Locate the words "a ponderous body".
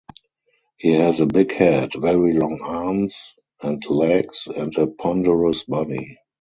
4.75-6.17